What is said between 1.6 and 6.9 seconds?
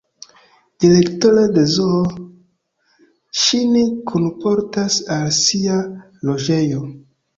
zoo ŝin kunportas al sia loĝejo.